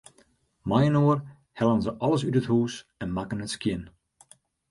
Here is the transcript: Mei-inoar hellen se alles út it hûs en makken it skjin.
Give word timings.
Mei-inoar 0.71 1.19
hellen 1.59 1.83
se 1.83 1.91
alles 2.05 2.23
út 2.27 2.39
it 2.41 2.49
hûs 2.51 2.73
en 3.03 3.13
makken 3.17 3.43
it 3.45 3.51
skjin. 3.55 3.83